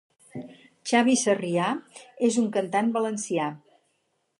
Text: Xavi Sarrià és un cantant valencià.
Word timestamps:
Xavi 0.91 1.15
Sarrià 1.25 1.69
és 2.31 2.41
un 2.45 2.51
cantant 2.59 2.91
valencià. 3.01 3.53